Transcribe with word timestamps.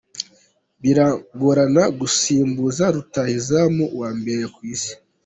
Biragorana 0.81 1.83
gusimbuza 1.99 2.83
rutahizamu 2.95 3.83
wa 3.99 4.09
mbere 4.19 4.43
ku 4.53 4.59
isi. 4.73 4.93